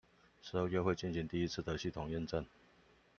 [0.41, 2.43] 十二月會進行第一次的系統驗證